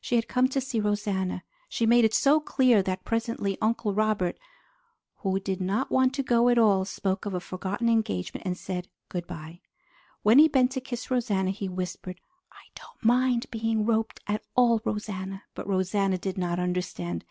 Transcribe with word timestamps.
She 0.00 0.14
had 0.14 0.28
come 0.28 0.46
to 0.50 0.60
see 0.60 0.78
Rosanna. 0.78 1.42
She 1.68 1.86
made 1.86 2.04
it 2.04 2.14
so 2.14 2.38
clear 2.38 2.84
that 2.84 3.02
presently 3.04 3.58
Uncle 3.60 3.92
Robert, 3.92 4.38
who 5.16 5.40
did 5.40 5.60
not 5.60 5.90
want 5.90 6.14
to 6.14 6.22
go 6.22 6.48
at 6.48 6.56
all, 6.56 6.84
spoke 6.84 7.26
of 7.26 7.34
a 7.34 7.40
forgotten 7.40 7.88
engagement 7.88 8.46
and 8.46 8.56
said 8.56 8.86
good 9.08 9.26
by. 9.26 9.60
When 10.22 10.38
he 10.38 10.46
bent 10.46 10.70
to 10.70 10.80
kiss 10.80 11.10
Rosanna, 11.10 11.50
he 11.50 11.68
whispered, 11.68 12.20
"I 12.52 12.66
don't 12.76 13.04
mind 13.04 13.46
being 13.50 13.84
roped 13.84 14.20
at 14.28 14.44
all, 14.54 14.80
Rosanna!" 14.84 15.42
but 15.52 15.66
Rosanna 15.66 16.16
did 16.16 16.38
not 16.38 16.60
understand. 16.60 17.24